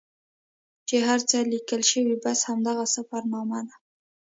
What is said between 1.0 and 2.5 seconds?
هر څه لیکل سوي بس